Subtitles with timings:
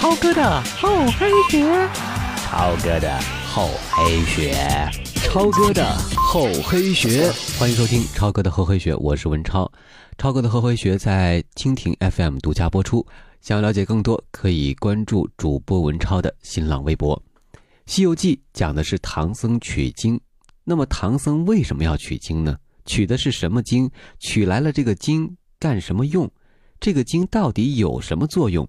[0.00, 1.88] 超哥的厚黑学，
[2.36, 4.54] 超哥的厚黑学，
[5.24, 7.28] 超哥的厚黑学，
[7.58, 9.68] 欢迎收听超哥的厚黑学，我是文超。
[10.16, 13.04] 超哥的厚黑学在蜻蜓 FM 独家播出。
[13.40, 17.20] 想要了解更多，可以关注主播文超的新浪微博。
[17.86, 20.18] 《西游记》讲的是唐僧取经，
[20.62, 22.56] 那么唐僧为什么要取经呢？
[22.86, 23.90] 取的是什么经？
[24.20, 26.30] 取来了这个经干什么用？
[26.78, 28.68] 这个经到底有什么作用？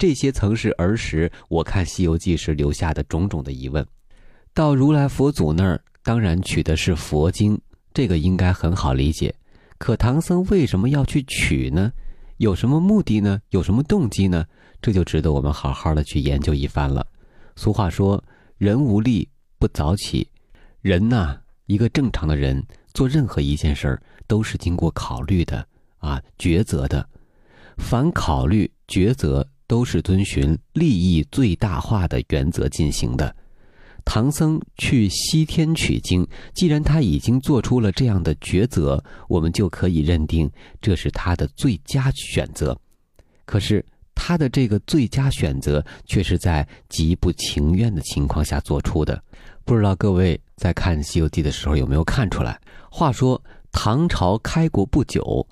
[0.00, 3.86] 这些曾是儿时我看《西游记》时留下的种种的疑问。
[4.54, 7.60] 到如来佛祖那儿，当然取的是佛经，
[7.92, 9.34] 这个应该很好理解。
[9.76, 11.92] 可唐僧为什么要去取呢？
[12.38, 13.38] 有什么目的呢？
[13.50, 14.46] 有什么动机呢？
[14.80, 17.06] 这就值得我们好好的去研究一番了。
[17.54, 18.24] 俗话说
[18.56, 19.28] ：“人无力
[19.58, 20.26] 不早起。”
[20.80, 25.62] 人呐，一个正常的人做任何一件事儿都是经过考虑的
[25.98, 27.06] 啊，抉择的。
[27.76, 33.32] 凡考虑、抉择都是遵循利益最大化的原则进行的。
[34.04, 42.76] 唐僧去西天取经，既然他已经做出了这样的抉择，我们就可以认定这是他的最佳选择。
[43.44, 49.22] 可是他的这个最佳选择却是在极不情愿的情况下做出的。
[49.64, 52.60] 不知道各位在看《西游记》的时候有没有看出来？
[52.90, 53.40] 话说
[53.70, 55.46] 唐朝开国不久，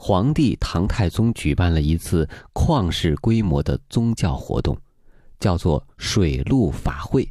[0.00, 4.78] 皇帝唐太宗举办了一次旷世规模的宗教活动，
[5.40, 7.28] 叫做水陆法会。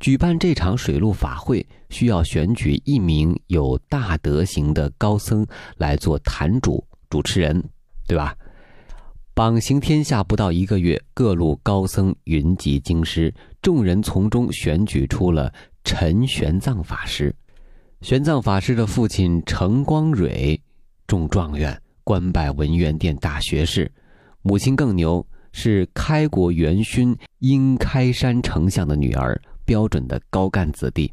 [0.00, 5.46] 举办这场水陆法会，需要选举一名有大德行的高僧
[5.78, 7.64] 来做坛主、主持人，
[8.06, 8.36] 对吧？
[9.32, 15.50] 榜行天下不到一个月，各路高僧云集京师，众人从中选举出了
[15.84, 17.34] 陈玄奘法师。
[18.02, 20.60] 玄奘法师的父亲程光蕊
[21.06, 23.90] 中状元，官拜文渊殿大学士；
[24.42, 29.40] 母亲更牛，是开国元勋殷开山丞相的女儿。
[29.66, 31.10] 标准的高干子弟，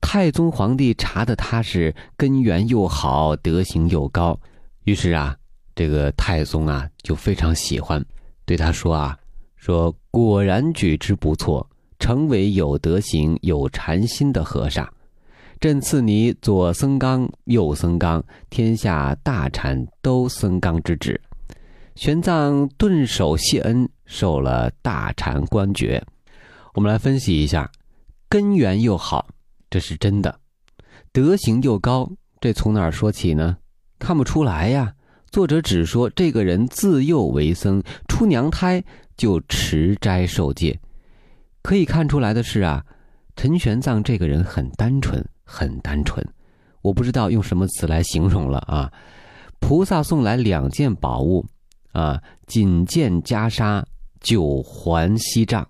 [0.00, 4.40] 太宗皇帝查的他是根源又好，德行又高，
[4.84, 5.36] 于是啊，
[5.74, 8.02] 这个太宗啊就非常喜欢，
[8.46, 9.14] 对他说啊，
[9.56, 14.90] 说果然举之不错，成为有德行、有禅心的和尚。
[15.62, 21.20] 朕赐你左僧纲、右僧纲，天下大禅都僧纲之职。
[21.94, 26.04] 玄奘顿首谢恩，受了大禅官爵。
[26.74, 27.70] 我们来分析一下，
[28.28, 29.28] 根源又好，
[29.70, 30.34] 这是真的；
[31.12, 33.56] 德行又高，这从哪儿说起呢？
[34.00, 34.92] 看不出来呀。
[35.30, 38.82] 作者只说这个人自幼为僧，出娘胎
[39.16, 40.76] 就持斋受戒。
[41.62, 42.84] 可以看出来的是啊，
[43.36, 46.26] 陈玄奘这个人很单纯，很单纯。
[46.80, 48.90] 我不知道用什么词来形容了啊。
[49.60, 51.44] 菩萨送来两件宝物，
[51.92, 53.84] 啊，锦剑袈裟，
[54.20, 55.68] 九环锡杖。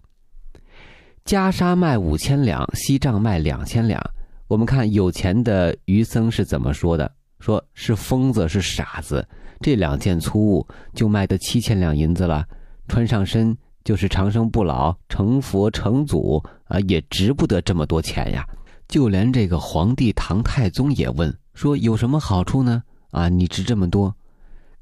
[1.24, 4.00] 袈裟卖五千两，锡杖卖两千两。
[4.46, 7.10] 我们看有钱的余僧是怎么说的？
[7.40, 9.26] 说是疯子，是傻子。
[9.60, 12.46] 这两件粗物就卖得七千两银子了，
[12.88, 18.46] 穿上身就是长生不老、成佛成祖啊，也值不得这么多钱呀。
[18.92, 22.82] 就连这个皇帝唐太宗也问说：“有什么好处呢？
[23.10, 24.14] 啊，你值这么多，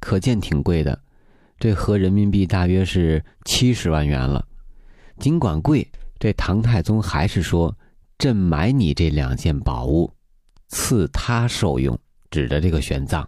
[0.00, 1.00] 可见挺贵的。
[1.60, 4.44] 这合人民币大约是七十万元了。
[5.20, 5.86] 尽管贵。”
[6.18, 7.72] 这唐太宗还是说
[8.18, 10.12] ：“朕买你这两件宝物，
[10.66, 11.96] 赐他受用。”
[12.32, 13.24] 指着这个玄奘。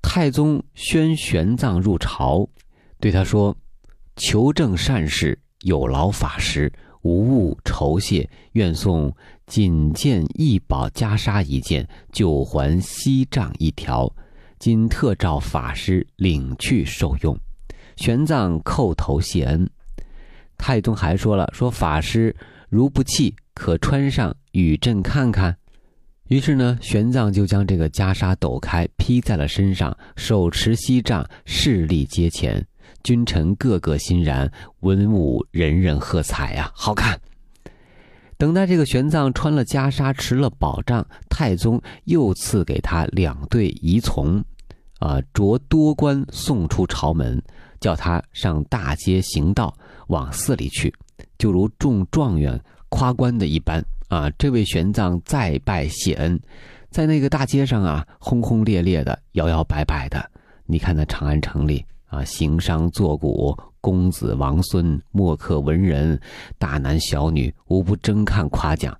[0.00, 2.48] 太宗宣玄奘入朝，
[3.00, 3.56] 对他说
[4.14, 6.72] ：“求证善事，有劳法师，
[7.02, 9.12] 无物酬谢，愿送
[9.50, 14.08] 仅见一宝袈裟一件，九环锡杖一条，
[14.60, 17.36] 今特召法师领去受用。”
[17.98, 19.68] 玄奘叩头谢恩。
[20.56, 22.34] 太宗还说了：“说法师
[22.68, 25.56] 如不弃，可穿上与朕看看。”
[26.30, 32.64] 于是呢，玄奘就将这个袈裟抖开，披在了身上，手持锡杖，势力阶前。
[33.02, 34.48] 君臣个个欣然，
[34.80, 37.20] 文武人人喝彩呀，好看。
[38.40, 44.42] 等待这个玄奘穿了袈裟，持了宝杖，太宗又赐给他两对仪从，
[44.98, 47.38] 啊，着多冠送出朝门，
[47.80, 49.76] 叫他上大街行道。
[50.06, 50.90] 往寺里去，
[51.36, 52.58] 就如中状元
[52.88, 54.30] 夸官的一般啊！
[54.38, 56.40] 这位玄奘再拜谢恩，
[56.90, 60.30] 在那个大街上啊，轰轰烈烈的，摇摇摆摆的。
[60.64, 66.20] 你看那长安城里啊，行商坐贾、公子王孙、墨客文人、
[66.58, 68.94] 大男小女，无不争看夸奖，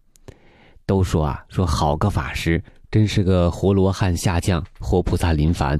[0.86, 5.78] 都说啊，说好个法师，真是个活罗汉下降，活菩萨临凡。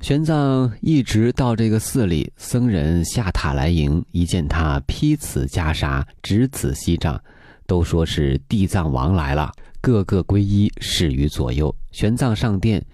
[0.00, 7.22] 玄奘一直到这个寺里，僧人下塔来迎，一见他披此袈裟，执此锡杖，
[7.68, 11.72] 都说是地藏王来了，个个皈依，侍于左右。
[11.92, 12.84] 玄奘上殿，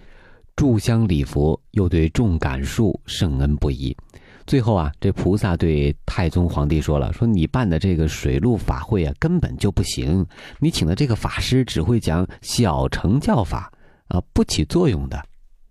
[0.58, 3.96] 炷香礼佛，又对众感树圣恩不已。
[4.44, 10.26] 最后啊，这菩萨对太宗皇帝说了：“说你办的这个水陆法会啊，根本就不行。
[10.58, 13.72] 你请的这个法师只会讲小乘教法
[14.08, 15.22] 啊，不起作用的。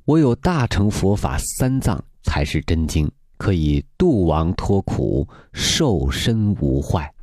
[0.06, 7.14] 我有大乘佛法三藏才是真经，可以度亡脱苦，受身无坏。”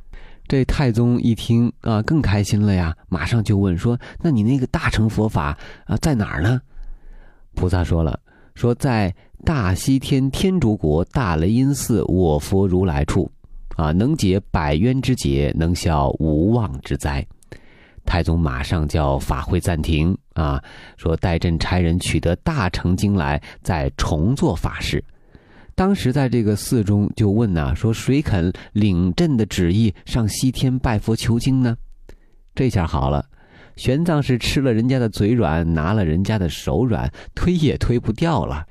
[0.47, 6.61] 这太宗一听啊，更开心了呀，马上就问说：“那你那个大乘佛法啊，在哪儿呢？”
[7.55, 8.19] 菩萨说了
[8.53, 9.13] ：“说在。”
[9.43, 13.31] 大西天天竺国大雷音寺，我佛如来处，
[13.75, 17.23] 啊，能解百冤之结，能消无妄之灾。
[18.05, 20.59] 太宗马上叫法会暂停，啊，
[20.97, 25.03] 说待朕差人取得大乘经来，再重做法事。
[25.75, 31.77] 当时在这个寺中就问呐，说谁肯领朕的旨意上西天拜佛求经呢？
[32.55, 33.23] 这下好了，
[33.75, 38.65] 玄奘是吃了人家的嘴软，拿了人家的手软，推也推不掉了。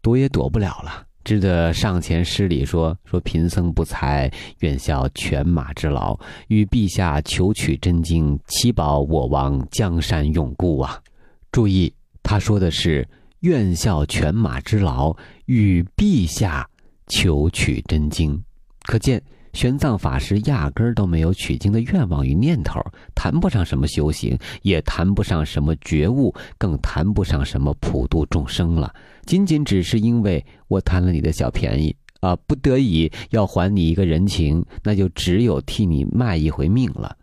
[0.00, 11.02] 躲也躲不了了，只得上前施礼说：“说贫僧不才，愿效犬马之劳，与陛下求取真经，祈保我王江山永固啊！”
[11.50, 13.06] 注意，他说的是
[13.40, 15.14] “愿效犬马之劳，
[15.46, 16.68] 与陛下
[17.08, 18.40] 求取真经”，
[18.86, 19.20] 可见。
[19.58, 22.80] 玄奘法师压根儿都没有取经的愿望与念头，
[23.12, 28.94] 谈不上什么修行，也谈不上什么觉悟，更谈不上什么普度众生了。
[29.26, 37.16] 仅仅只是因为我贪了你的小便宜啊，不得已要还你一个人情，那就只有替你卖一回命了。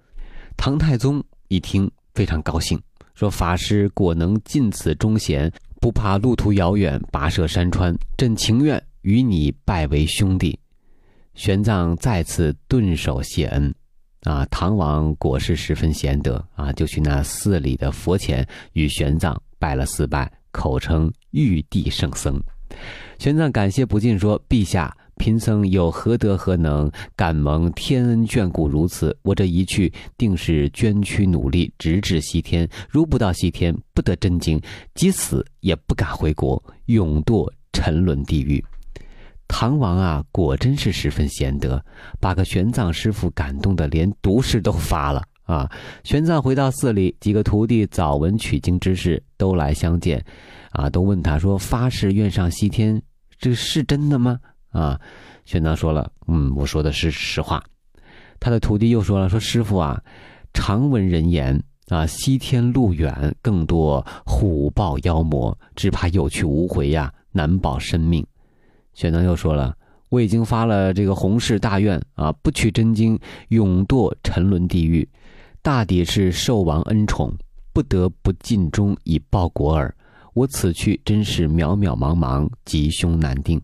[0.58, 2.78] 唐太宗一听非常高兴，
[3.14, 5.50] 说：“法师果能尽此忠贤，
[5.80, 10.60] 不怕路途遥远，跋涉山川，朕情愿与你拜为兄弟。”
[11.36, 13.74] 玄奘再次顿首谢恩，
[14.24, 22.42] 啊，唐王果是十分贤德啊，就去那寺里的佛前与玄奘拜了四拜，口称玉帝圣僧。
[23.20, 29.16] 玄奘感谢不尽，说：“陛下，贫僧有何德何能，敢蒙天恩眷顾如此？
[29.22, 32.68] 我这一去，定是捐躯努力，直至西天。
[32.90, 34.60] 如不到西天，不得真经，
[34.94, 38.64] 即死也不敢回国，永堕沉沦地狱。”
[39.48, 41.84] 唐王啊，果真是十分贤德，
[42.20, 45.72] 把个玄奘师傅感动的连毒誓都发了啊！
[46.04, 50.24] 玄奘回到寺里，几个徒弟早闻取经之事，都来相见，
[50.72, 53.02] 啊，都问他说：“发誓愿上西天，
[53.38, 54.40] 这是真的吗？”
[54.74, 55.00] 啊，
[55.46, 57.64] 玄奘说了：“嗯，我说的是实话。”
[58.42, 60.02] 他的徒弟又说了：“说师傅啊，
[60.54, 68.26] 常闻人言啊，西天路远，更多虎豹妖魔，只怕有去无回呀，难保生命。”
[68.96, 69.76] 玄奘又说了
[70.10, 73.20] ：“我已经发了这个弘誓大愿啊，不取真经，
[73.50, 75.08] 永堕沉沦地狱，
[75.62, 77.32] 大抵是受王恩宠，
[77.74, 79.94] 不得不尽忠以报国耳。
[80.34, 83.62] 我此去真是渺渺茫茫，吉凶难定，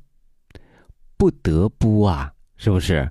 [1.18, 3.10] 不得不啊，是不是？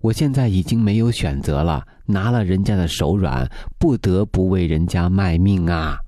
[0.00, 3.48] 我现在已经没有选择了，拿了人家的手软，
[3.78, 5.98] 不得不为人家卖命啊。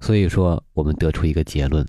[0.00, 1.86] 所以说，我们得出一个结论。”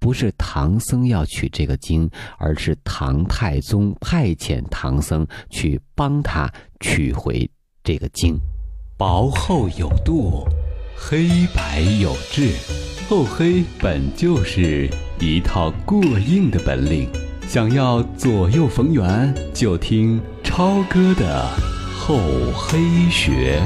[0.00, 6.50] 不是唐僧要取这个经，而是唐太宗派遣唐僧去帮他
[6.80, 7.48] 取回
[7.84, 8.36] 这个经。
[8.96, 10.48] 薄厚有度，
[10.96, 12.54] 黑白有致，
[13.08, 14.88] 厚黑本就是
[15.20, 17.06] 一套过硬的本领。
[17.46, 21.46] 想要左右逢源，就听超哥的
[21.98, 22.16] 厚
[22.54, 22.78] 黑
[23.10, 23.60] 学。